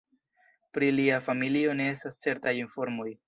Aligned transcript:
Pri 0.77 0.89
lia 0.99 1.19
familio 1.27 1.77
ne 1.81 1.87
estas 1.97 2.19
certaj 2.27 2.55
informoj. 2.63 3.09